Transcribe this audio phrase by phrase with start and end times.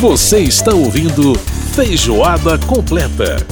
[0.00, 1.34] Você está ouvindo
[1.74, 3.44] Feijoada Completa.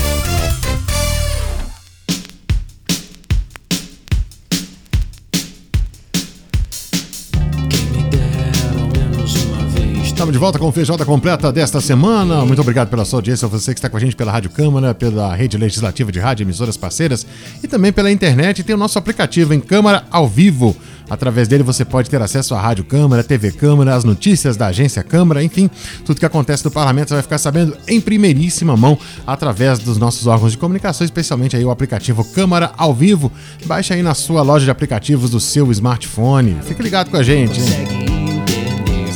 [10.04, 12.44] Estamos de volta com Feijoada Completa desta semana.
[12.44, 15.34] Muito obrigado pela sua audiência, você que está com a gente pela Rádio Câmara, pela
[15.34, 17.26] rede legislativa de rádio, emissoras parceiras
[17.60, 18.62] e também pela internet.
[18.62, 20.76] Tem o nosso aplicativo em Câmara ao Vivo.
[21.08, 25.02] Através dele você pode ter acesso à Rádio Câmara, TV Câmara, as notícias da agência
[25.02, 25.70] Câmara, enfim,
[26.04, 30.26] tudo que acontece no parlamento você vai ficar sabendo em primeiríssima mão através dos nossos
[30.26, 33.30] órgãos de comunicação, especialmente aí o aplicativo Câmara ao Vivo.
[33.66, 36.56] Baixe aí na sua loja de aplicativos do seu smartphone.
[36.62, 37.60] Fique ligado com a gente.
[37.60, 38.06] Hein?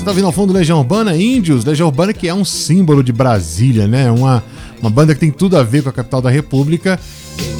[0.01, 3.13] Você tá ouvindo ao fundo Legião Urbana Índios, Legião Urbana que é um símbolo de
[3.13, 4.11] Brasília, né?
[4.11, 4.43] Uma,
[4.81, 6.99] uma banda que tem tudo a ver com a capital da República.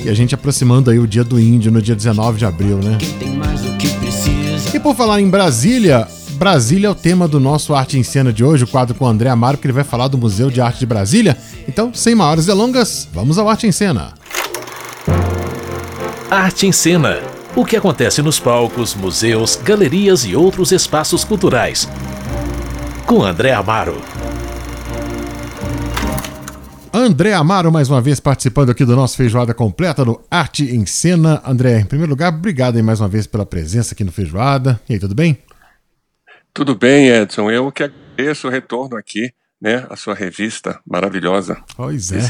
[0.05, 2.97] E a gente aproximando aí o dia do índio no dia 19 de abril, né?
[4.73, 8.45] E por falar em Brasília, Brasília é o tema do nosso Arte em Cena de
[8.45, 10.79] hoje, o quadro com o André Amaro, que ele vai falar do Museu de Arte
[10.79, 11.37] de Brasília.
[11.69, 14.15] Então, sem maiores delongas, vamos ao Arte em Cena.
[16.31, 17.19] Arte em Cena.
[17.57, 21.89] O que acontece nos palcos, museus, galerias e outros espaços culturais
[23.11, 24.01] com André Amaro.
[26.93, 31.41] André Amaro, mais uma vez participando aqui do nosso Feijoada Completa no Arte em Cena.
[31.47, 34.81] André, em primeiro lugar, obrigado aí mais uma vez pela presença aqui no Feijoada.
[34.89, 35.39] E aí, tudo bem?
[36.53, 37.49] Tudo bem, Edson.
[37.49, 39.87] Eu que agradeço o retorno aqui, né?
[39.89, 41.59] A sua revista maravilhosa.
[41.77, 42.21] Pois é.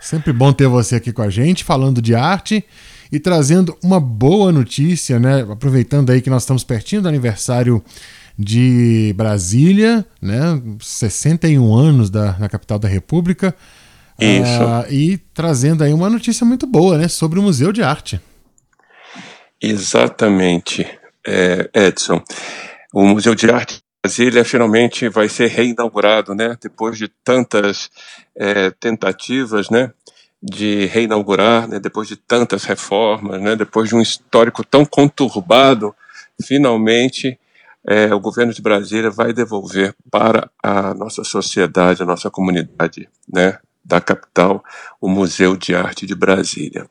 [0.00, 2.64] Sempre bom ter você aqui com a gente, falando de arte
[3.12, 5.42] e trazendo uma boa notícia, né?
[5.42, 7.84] Aproveitando aí que nós estamos pertinho do aniversário
[8.38, 10.60] de Brasília, né?
[10.80, 13.54] 61 anos da, na capital da República.
[14.18, 14.62] Isso.
[14.62, 17.08] Uh, e trazendo aí uma notícia muito boa, né?
[17.08, 18.20] Sobre o Museu de Arte.
[19.60, 20.86] Exatamente,
[21.26, 22.22] é, Edson.
[22.92, 26.56] O Museu de Arte de Brasília finalmente vai ser reinaugurado, né?
[26.60, 27.90] Depois de tantas
[28.36, 29.92] é, tentativas, né?
[30.42, 31.78] De reinaugurar, né?
[31.78, 33.54] Depois de tantas reformas, né?
[33.54, 35.94] Depois de um histórico tão conturbado,
[36.44, 37.38] finalmente
[37.86, 43.58] é, o governo de Brasília vai devolver para a nossa sociedade, a nossa comunidade né,
[43.84, 44.62] da capital,
[45.00, 46.86] o Museu de Arte de Brasília.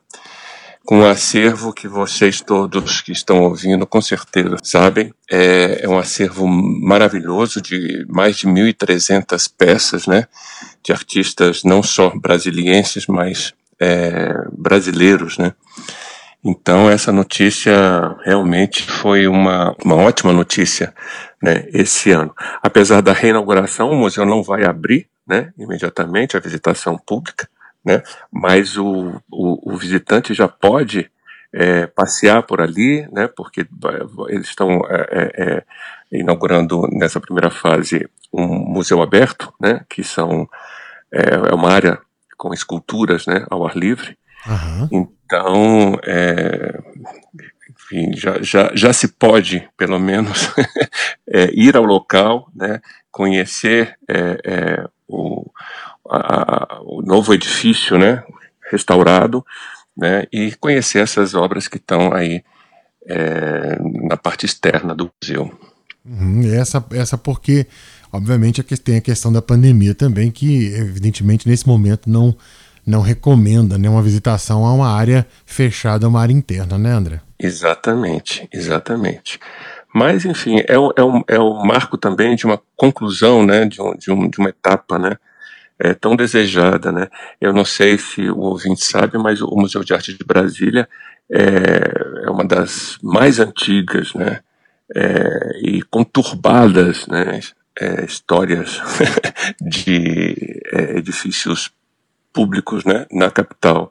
[0.84, 5.96] Com um acervo que vocês todos que estão ouvindo com certeza sabem, é, é um
[5.96, 10.26] acervo maravilhoso de mais de 1.300 peças, né,
[10.82, 15.54] de artistas não só brasilienses, mas é, brasileiros, né,
[16.44, 20.92] então, essa notícia realmente foi uma, uma ótima notícia
[21.40, 22.34] né, esse ano.
[22.60, 27.48] Apesar da reinauguração, o museu não vai abrir né, imediatamente a visitação pública,
[27.84, 31.08] né, mas o, o, o visitante já pode
[31.52, 33.64] é, passear por ali, né, porque
[34.28, 35.64] eles estão é, é, é,
[36.18, 40.48] inaugurando nessa primeira fase um museu aberto, né, que são,
[41.12, 42.00] é, é uma área
[42.36, 44.18] com esculturas né, ao ar livre.
[44.44, 44.88] Uhum.
[45.32, 46.78] Então, é,
[47.70, 50.50] enfim, já, já, já se pode, pelo menos,
[51.26, 55.50] é, ir ao local, né, conhecer é, é, o,
[56.06, 58.22] a, o novo edifício né,
[58.70, 59.42] restaurado
[59.96, 62.44] né, e conhecer essas obras que estão aí
[63.06, 65.50] é, na parte externa do museu.
[66.04, 67.66] Uhum, essa, essa porque,
[68.12, 72.36] obviamente, tem a questão da pandemia também, que evidentemente nesse momento não
[72.86, 77.20] não recomenda né, uma visitação a uma área fechada, uma área interna, né, André?
[77.38, 79.38] Exatamente, exatamente.
[79.94, 80.90] Mas, enfim, é o,
[81.28, 84.98] é é marco também de uma conclusão, né, de, um, de, um, de uma etapa,
[84.98, 85.16] né,
[85.78, 87.08] é, tão desejada, né.
[87.40, 90.88] Eu não sei se o ouvinte sabe, mas o Museu de Arte de Brasília
[91.30, 94.40] é, é uma das mais antigas, né,
[94.94, 97.40] é, e conturbadas, né,
[97.80, 98.80] é, histórias
[99.60, 101.70] de é, edifícios
[102.32, 103.90] públicos né, na capital.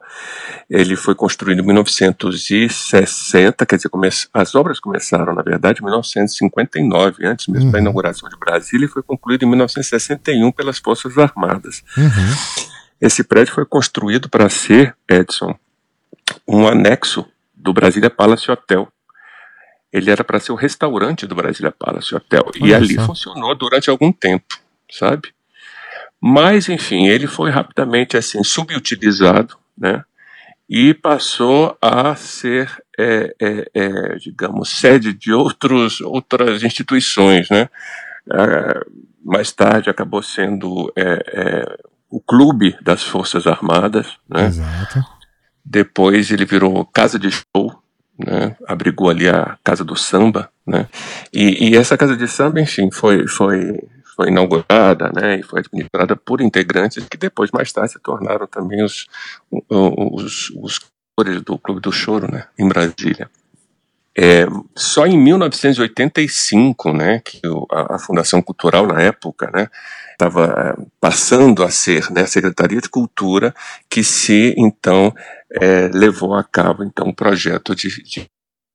[0.68, 3.90] Ele foi construído em 1960, quer dizer,
[4.34, 7.72] as obras começaram, na verdade, em 1959, antes mesmo uhum.
[7.72, 11.82] da inauguração de Brasília, e foi concluído em 1961 pelas Forças Armadas.
[11.96, 12.66] Uhum.
[13.00, 15.58] Esse prédio foi construído para ser, Edson,
[16.46, 18.88] um anexo do Brasília Palace Hotel.
[19.92, 22.42] Ele era para ser o restaurante do Brasília Palace Hotel.
[22.46, 23.06] Olha e ali só.
[23.06, 24.58] funcionou durante algum tempo,
[24.90, 25.34] sabe?
[26.24, 30.04] Mas, enfim, ele foi rapidamente assim subutilizado, né?
[30.68, 37.68] E passou a ser, é, é, é, digamos, sede de outros, outras instituições, né?
[38.30, 38.86] É,
[39.24, 41.78] mais tarde acabou sendo é, é,
[42.08, 44.46] o clube das Forças Armadas, né?
[44.46, 45.04] Exato.
[45.64, 47.82] Depois ele virou casa de show,
[48.16, 48.56] né?
[48.68, 50.86] Abrigou ali a casa do samba, né?
[51.32, 53.80] E, e essa casa de samba, enfim, foi, foi
[54.14, 58.82] foi inaugurada né, e foi administrada por integrantes que depois, mais tarde, se tornaram também
[58.82, 59.06] os,
[59.50, 60.80] os, os, os
[61.44, 63.30] do Clube do Choro né, em Brasília.
[64.16, 64.44] É,
[64.76, 69.68] só em 1985, né, que a, a Fundação Cultural na época, né,
[70.12, 73.54] estava é, passando a ser né, a Secretaria de Cultura,
[73.88, 75.14] que se então
[75.50, 78.28] é, levou a cabo então o projeto de, de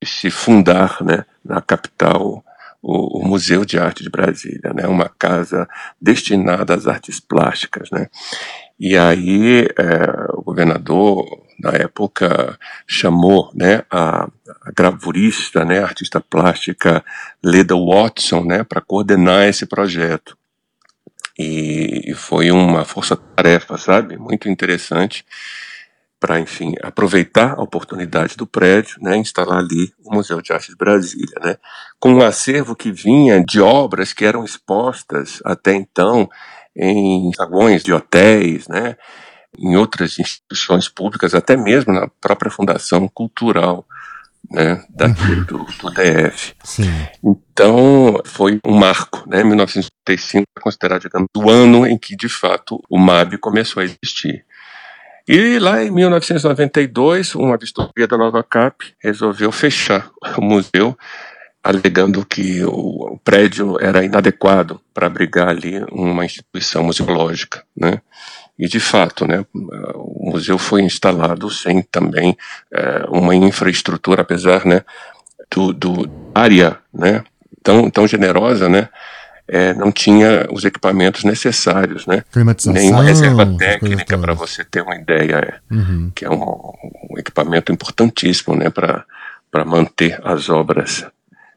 [0.03, 2.43] se fundar né, na capital
[2.87, 5.67] o, o, Museu de Arte de Brasília, né, uma casa
[6.01, 8.07] destinada às artes plásticas, né.
[8.79, 11.25] E aí é, o governador
[11.59, 12.57] na época
[12.87, 14.29] chamou né, a,
[14.61, 17.03] a gravurista, né, a artista plástica
[17.43, 20.37] Leda Watson, né, para coordenar esse projeto.
[21.37, 25.25] E, e foi uma força-tarefa, sabe, muito interessante
[26.19, 30.75] para, enfim, aproveitar a oportunidade do prédio, né, instalar ali o Museu de Arte de
[30.75, 31.57] Brasília, né,
[31.99, 36.29] com um acervo que vinha de obras que eram expostas até então
[36.75, 38.95] em saguões de hotéis, né,
[39.57, 43.85] em outras instituições públicas, até mesmo na própria Fundação Cultural
[44.49, 45.43] né, daqui uhum.
[45.43, 46.53] do, do, DF.
[46.63, 47.07] Sim.
[47.23, 52.81] Então, foi um marco, né, 1935 é considerado, digamos, o ano em que, de fato,
[52.89, 54.45] o MAB começou a existir.
[55.27, 60.97] E lá em 1992, uma vistoria da Nova Cap resolveu fechar o museu,
[61.61, 68.01] alegando que o, prédio era inadequado para abrigar ali uma instituição museológica, né?
[68.57, 72.35] E, de fato, né, o museu foi instalado sem também
[72.73, 74.81] é, uma infraestrutura, apesar né,
[75.51, 77.23] do, do área né,
[77.61, 78.89] tão, tão generosa, né,
[79.47, 82.23] é, não tinha os equipamentos necessários, né?
[82.73, 86.11] Nem uma reserva técnica para você ter uma ideia, é, uhum.
[86.13, 86.43] que é um,
[87.11, 91.05] um, equipamento importantíssimo, né, para manter as obras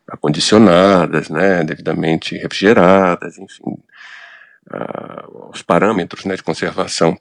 [0.08, 3.76] acondicionadas, né, devidamente refrigeradas, enfim,
[4.72, 7.16] uh, os parâmetros né, de conservação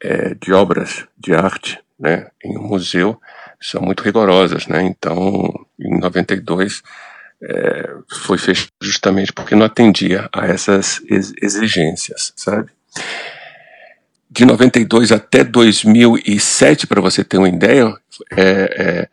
[0.00, 3.20] é, de obras de arte né, em um museu
[3.60, 4.66] são muito rigorosas.
[4.66, 4.82] Né?
[4.82, 6.82] Então, em 92,
[7.42, 7.90] é,
[8.24, 11.00] foi fechado justamente porque não atendia a essas
[11.40, 12.70] exigências, sabe?
[14.30, 17.94] De 92 até 2007, para você ter uma ideia,
[18.32, 19.08] é, é,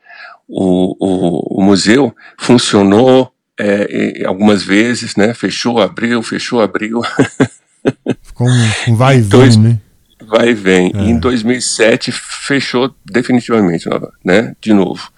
[0.48, 5.33] o, o, o, museu funcionou é, algumas vezes, né?
[5.33, 7.01] Fechou, abriu, fechou, abriu.
[8.21, 9.80] Ficou um, vai e vem, Dois, né?
[10.28, 10.92] Vai e vem.
[10.95, 11.00] É.
[11.01, 13.88] E em 2007 fechou definitivamente,
[14.24, 14.56] né?
[14.60, 15.12] De novo.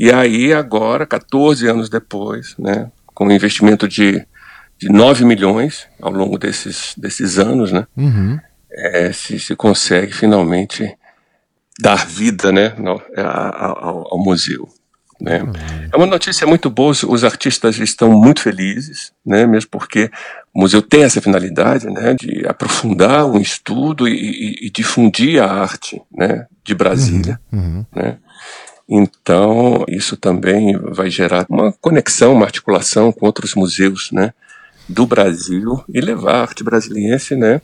[0.00, 2.90] E aí agora, 14 anos depois, né?
[3.14, 4.26] Com um investimento de,
[4.78, 7.86] de 9 milhões ao longo desses, desses anos, né?
[7.94, 8.40] Uhum.
[8.72, 10.90] É, se, se consegue finalmente
[11.78, 12.74] dar vida, né?
[12.78, 14.66] No, ao, ao museu.
[15.20, 15.42] Né?
[15.42, 15.52] Uhum.
[15.92, 19.46] É uma notícia muito boa, os artistas estão muito felizes, né?
[19.46, 20.10] mesmo porque
[20.54, 22.14] o museu tem essa finalidade né?
[22.14, 26.46] de aprofundar um estudo e, e, e difundir a arte né?
[26.64, 27.38] de Brasília.
[27.52, 27.60] Uhum.
[27.60, 27.86] Uhum.
[27.94, 28.16] Né?
[28.90, 34.34] Então, isso também vai gerar uma conexão, uma articulação com outros museus né?
[34.88, 37.60] do Brasil e levar a arte brasiliense né?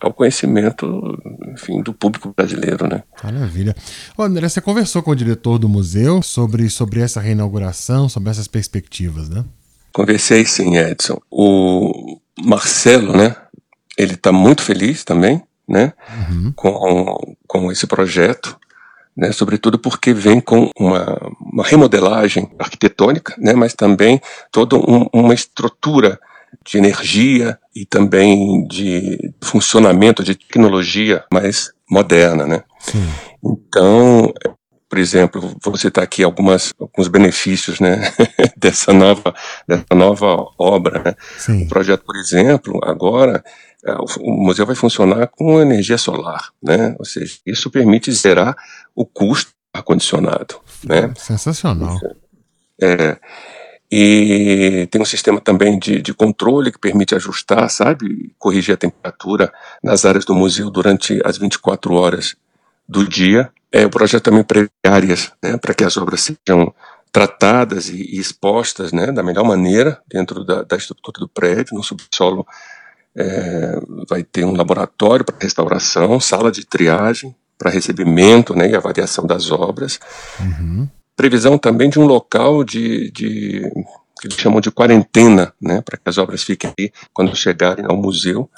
[0.00, 1.18] ao conhecimento,
[1.52, 3.02] enfim, do público brasileiro, né?
[3.22, 3.74] Maravilha.
[4.16, 8.46] Ô André, você conversou com o diretor do museu sobre, sobre essa reinauguração, sobre essas
[8.46, 9.44] perspectivas, né?
[9.92, 11.18] Conversei sim, Edson.
[11.30, 13.34] O Marcelo, né?
[13.96, 15.92] Ele está muito feliz também, né?
[16.30, 16.52] Uhum.
[16.54, 18.58] Com, com esse projeto.
[19.16, 25.32] Né, sobretudo porque vem com uma, uma remodelagem arquitetônica, né, mas também toda um, uma
[25.32, 26.18] estrutura
[26.66, 32.64] de energia e também de funcionamento de tecnologia mais moderna, né?
[32.80, 33.06] Sim.
[33.44, 34.32] Então,
[34.94, 38.12] por exemplo, vou citar aqui algumas, alguns benefícios, né,
[38.56, 39.34] dessa nova,
[39.66, 41.62] dessa nova obra, né?
[41.64, 43.42] O projeto, por exemplo, agora
[43.84, 46.94] é, o museu vai funcionar com energia solar, né?
[46.96, 48.56] Ou seja, isso permite zerar
[48.94, 51.12] o custo ar-condicionado, né?
[51.16, 51.98] Sensacional.
[52.80, 53.18] É,
[53.90, 59.52] e tem um sistema também de, de controle que permite ajustar, sabe, corrigir a temperatura
[59.82, 62.36] nas áreas do museu durante as 24 horas
[62.88, 63.50] do dia.
[63.74, 66.72] É, o projeto também prevê áreas né, para que as obras sejam
[67.10, 71.76] tratadas e, e, expostas né, da melhor maneira dentro da, da estrutura do prédio.
[71.76, 72.46] No subsolo
[73.16, 79.26] é, vai ter um laboratório para restauração, sala de triagem para recebimento né, e avaliação
[79.26, 79.98] das obras.
[80.38, 83.60] Uhum previsão também de um local de, de
[84.20, 87.96] que eles chamam de quarentena, né, para que as obras fiquem aí quando chegarem ao
[87.96, 88.48] museu,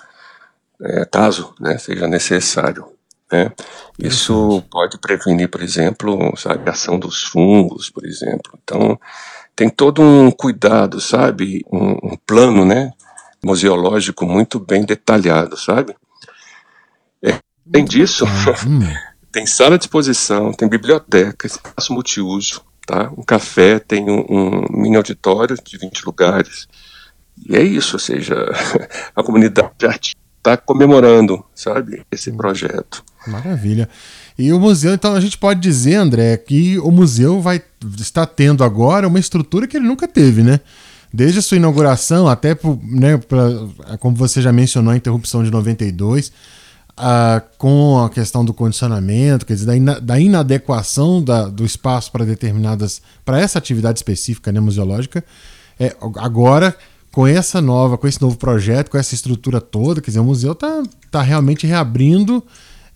[0.80, 2.86] é, caso né, seja necessário.
[3.32, 3.50] Né.
[3.98, 8.58] Isso pode prevenir, por exemplo, sabe, a ação dos fungos, por exemplo.
[8.62, 8.98] Então,
[9.54, 12.92] tem todo um cuidado, sabe, um, um plano, né,
[13.44, 15.94] museológico muito bem detalhado, sabe?
[17.22, 17.38] É,
[17.72, 18.24] além disso,
[18.66, 18.80] hum.
[19.32, 23.10] tem sala de exposição, tem biblioteca, espaço multiuso, tá?
[23.16, 26.68] Um café, tem um, um mini auditório de 20 lugares.
[27.48, 28.36] E é isso, ou seja,
[29.14, 33.04] a comunidade artística está comemorando, sabe, esse projeto.
[33.26, 33.88] Maravilha.
[34.38, 37.62] E o museu, então a gente pode dizer, André, que o museu vai
[37.98, 40.60] estar tendo agora uma estrutura que ele nunca teve, né?
[41.12, 46.28] Desde a sua inauguração, até né, pra, como você já mencionou, a interrupção de 92,
[46.98, 52.10] uh, com a questão do condicionamento, quer dizer, da, ina da inadequação da, do espaço
[52.12, 53.00] para determinadas.
[53.24, 55.24] para essa atividade específica né, museológica.
[55.78, 56.76] É, agora,
[57.12, 60.52] com essa nova, com esse novo projeto, com essa estrutura toda, quer dizer, o museu
[60.52, 62.42] está tá realmente reabrindo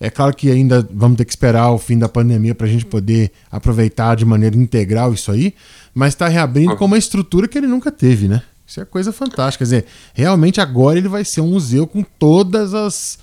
[0.01, 2.87] é claro que ainda vamos ter que esperar o fim da pandemia para a gente
[2.87, 5.55] poder aproveitar de maneira integral isso aí,
[5.93, 8.43] mas está reabrindo com uma estrutura que ele nunca teve, né?
[8.67, 9.59] Isso é coisa fantástica.
[9.59, 13.19] Quer dizer, realmente agora ele vai ser um museu com todas as.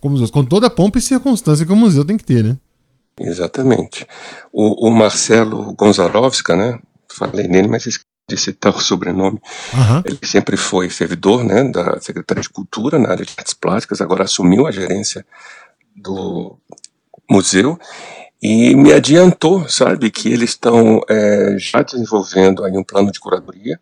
[0.00, 2.56] com toda a pompa e circunstância que o museu tem que ter, né?
[3.18, 4.06] Exatamente.
[4.52, 6.78] O, o Marcelo Gonzalovska, né?
[7.10, 9.40] Falei nele, mas esqueci de citar o sobrenome.
[9.74, 10.02] Uhum.
[10.04, 14.22] Ele sempre foi servidor né, da Secretaria de Cultura na área de artes plásticas, agora
[14.22, 15.26] assumiu a gerência
[15.96, 16.58] do
[17.28, 17.78] museu
[18.42, 23.78] e me adiantou, sabe, que eles estão é, já desenvolvendo aí um plano de curadoria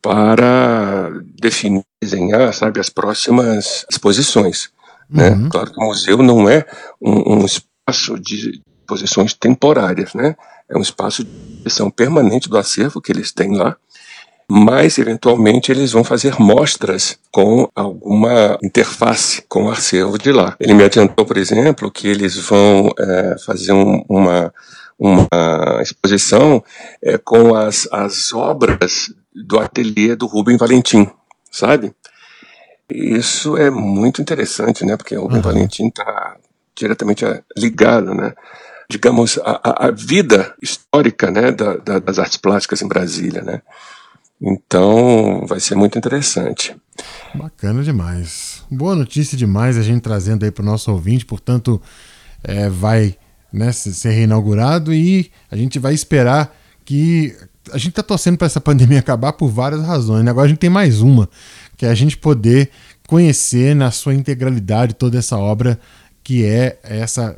[0.00, 1.10] para
[1.40, 4.70] definir, desenhar, sabe, as próximas exposições.
[5.08, 5.30] Né?
[5.30, 5.48] Uhum.
[5.48, 6.64] Claro que o museu não é
[7.00, 10.36] um, um espaço de exposições temporárias, né?
[10.68, 13.76] É um espaço de exposição permanente do acervo que eles têm lá
[14.54, 20.54] mas eventualmente eles vão fazer mostras com alguma interface com o acervo de lá.
[20.60, 24.52] Ele me adiantou, por exemplo, que eles vão é, fazer um, uma,
[24.98, 25.26] uma
[25.80, 26.62] exposição
[27.02, 31.10] é, com as, as obras do ateliê do Rubem Valentim,
[31.50, 31.94] sabe?
[32.90, 34.98] Isso é muito interessante, né?
[34.98, 35.42] Porque o Rubem uhum.
[35.44, 36.36] Valentim está
[36.76, 37.24] diretamente
[37.56, 38.34] ligado, né?
[38.90, 43.62] digamos, a, a, vida histórica né, da, da, das artes plásticas em Brasília, né?
[44.42, 46.74] Então, vai ser muito interessante.
[47.32, 48.64] Bacana demais.
[48.68, 51.24] Boa notícia demais a gente trazendo aí para o nosso ouvinte.
[51.24, 51.80] Portanto,
[52.42, 53.16] é, vai
[53.52, 57.34] né, ser reinaugurado e a gente vai esperar que.
[57.72, 60.24] A gente está torcendo para essa pandemia acabar por várias razões.
[60.24, 60.30] Né?
[60.32, 61.28] Agora a gente tem mais uma,
[61.76, 62.70] que é a gente poder
[63.06, 65.78] conhecer na sua integralidade toda essa obra
[66.24, 67.36] que é essa,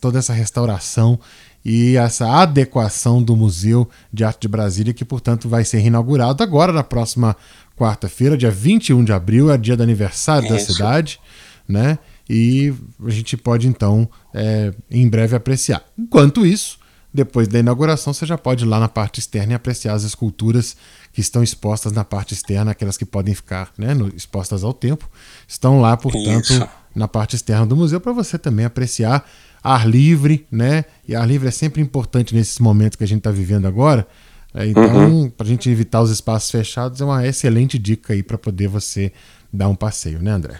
[0.00, 1.18] toda essa restauração
[1.64, 6.72] e essa adequação do Museu de Arte de Brasília, que, portanto, vai ser reinaugurado agora
[6.72, 7.36] na próxima
[7.76, 10.54] quarta-feira, dia 21 de abril, é dia do aniversário Isso.
[10.54, 11.20] da cidade,
[11.68, 11.98] né?
[12.28, 12.72] E
[13.04, 15.82] a gente pode, então, é, em breve apreciar.
[15.98, 16.78] Enquanto isso,
[17.12, 20.76] depois da inauguração, você já pode ir lá na parte externa e apreciar as esculturas
[21.12, 25.08] que estão expostas na parte externa, aquelas que podem ficar né, no, expostas ao tempo,
[25.46, 26.68] estão lá, portanto, Isso.
[26.94, 29.28] na parte externa do museu, para você também apreciar
[29.62, 30.84] ar livre, né?
[31.06, 34.06] E ar livre é sempre importante nesses momentos que a gente está vivendo agora.
[34.54, 35.30] É, então, uhum.
[35.30, 39.12] para a gente evitar os espaços fechados, é uma excelente dica aí para poder você
[39.52, 40.56] dar um passeio, né, André?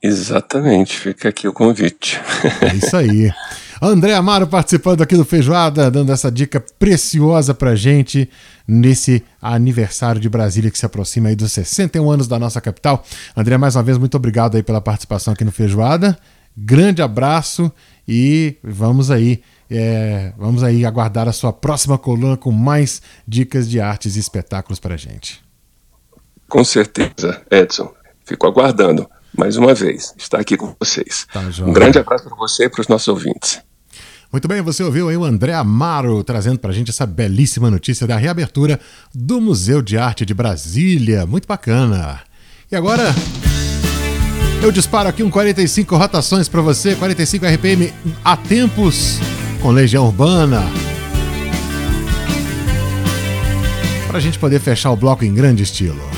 [0.00, 2.20] Exatamente, fica aqui o convite.
[2.62, 3.32] É isso aí.
[3.80, 8.28] André Amaro participando aqui do Feijoada, dando essa dica preciosa pra gente
[8.66, 13.04] nesse aniversário de Brasília que se aproxima aí dos 61 anos da nossa capital.
[13.36, 16.18] André, mais uma vez, muito obrigado aí pela participação aqui no Feijoada.
[16.56, 17.72] Grande abraço
[18.08, 23.78] e vamos aí, é, vamos aí aguardar a sua próxima coluna com mais dicas de
[23.78, 25.44] artes e espetáculos para gente.
[26.48, 27.92] Com certeza, Edson.
[28.24, 31.26] Fico aguardando mais uma vez estar aqui com vocês.
[31.32, 33.60] Tá, um grande abraço para você e para os nossos ouvintes.
[34.30, 38.06] Muito bem, você ouviu aí o André Amaro trazendo para a gente essa belíssima notícia
[38.06, 38.78] da reabertura
[39.14, 41.24] do Museu de Arte de Brasília.
[41.24, 42.20] Muito bacana.
[42.70, 43.04] E agora
[44.62, 47.92] eu disparo aqui um 45 rotações para você, 45 RPM
[48.24, 49.18] a tempos
[49.60, 50.62] com Legião Urbana.
[54.06, 56.17] Para a gente poder fechar o bloco em grande estilo.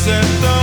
[0.00, 0.59] set the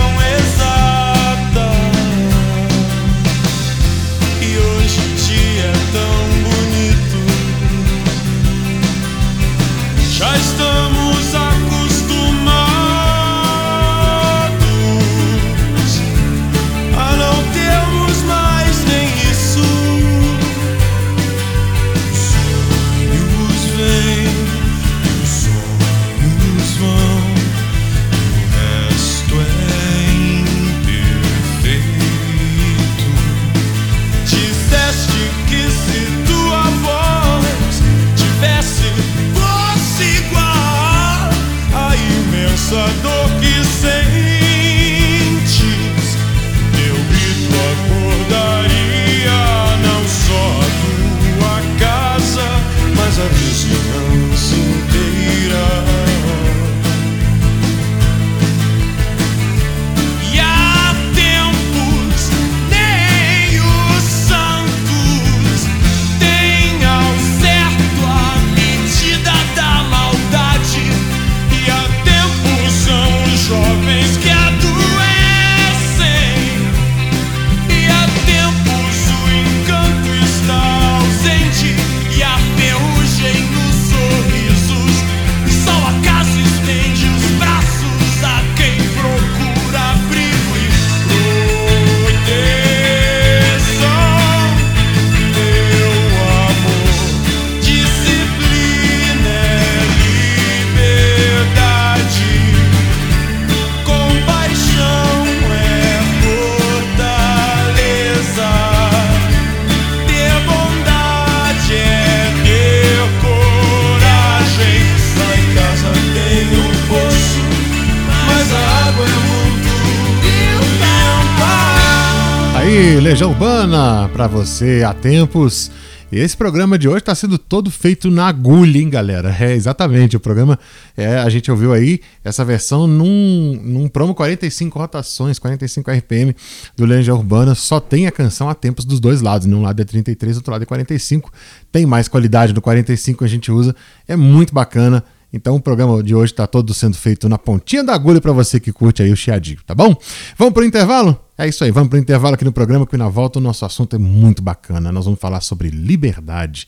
[123.18, 125.72] Legião Urbana para você há tempos.
[126.12, 129.36] Esse programa de hoje está sendo todo feito na agulha, hein, galera?
[129.40, 130.16] É, exatamente.
[130.16, 130.56] O programa,
[130.96, 136.36] é, a gente ouviu aí essa versão num, num promo 45 rotações, 45 RPM
[136.76, 137.56] do Legião Urbana.
[137.56, 139.48] Só tem a canção há tempos dos dois lados.
[139.48, 139.56] Né?
[139.56, 141.32] Um lado é 33, outro lado é 45.
[141.72, 143.74] Tem mais qualidade no 45 que a gente usa.
[144.06, 145.02] É muito bacana.
[145.32, 148.60] Então o programa de hoje está todo sendo feito na pontinha da agulha para você
[148.60, 149.96] que curte aí o chiadinho, tá bom?
[150.38, 151.27] Vamos para o intervalo?
[151.40, 153.64] É isso aí, vamos para o intervalo aqui no programa que na volta o nosso
[153.64, 154.90] assunto é muito bacana.
[154.90, 156.66] Nós vamos falar sobre liberdade.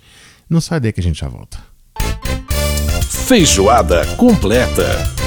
[0.48, 1.58] Não sai daí que a gente já volta.
[3.02, 5.19] Feijoada completa.